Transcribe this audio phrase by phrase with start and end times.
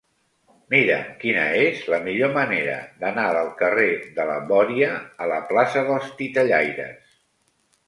[0.73, 4.91] Mira'm quina és la millor manera d'anar del carrer de la Bòria
[5.27, 7.17] a la plaça dels Titellaires.